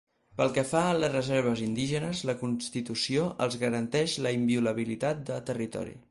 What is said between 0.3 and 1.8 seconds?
Pel que fa a les reserves